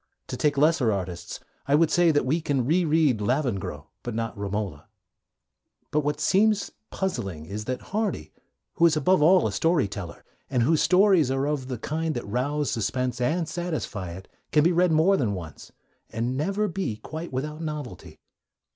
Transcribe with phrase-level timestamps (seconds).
[0.29, 4.35] To take lesser artists, I would say that we can re read Lavengro but not
[4.35, 4.87] Romola.
[5.91, 8.33] But what seems puzzling is that Hardy,
[8.77, 12.25] who is above all a story teller, and whose stories are of the kind that
[12.25, 15.71] rouse suspense and satisfy it, can be read more than once,
[16.09, 18.19] and never be quite without novelty.